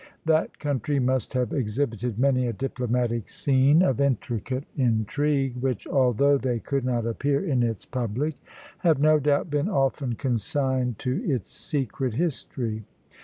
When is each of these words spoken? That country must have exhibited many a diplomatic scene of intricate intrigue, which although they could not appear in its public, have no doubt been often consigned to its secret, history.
That 0.25 0.57
country 0.57 0.99
must 0.99 1.33
have 1.33 1.53
exhibited 1.53 2.17
many 2.19 2.47
a 2.47 2.53
diplomatic 2.53 3.29
scene 3.29 3.83
of 3.83 4.01
intricate 4.01 4.63
intrigue, 4.75 5.57
which 5.57 5.85
although 5.85 6.39
they 6.39 6.57
could 6.57 6.83
not 6.83 7.05
appear 7.05 7.45
in 7.45 7.61
its 7.61 7.85
public, 7.85 8.33
have 8.79 8.97
no 8.99 9.19
doubt 9.19 9.51
been 9.51 9.69
often 9.69 10.15
consigned 10.15 10.97
to 10.97 11.23
its 11.31 11.51
secret, 11.53 12.15
history. 12.15 12.83